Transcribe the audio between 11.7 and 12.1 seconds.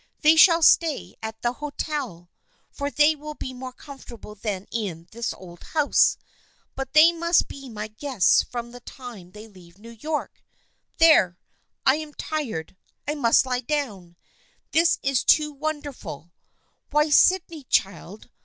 I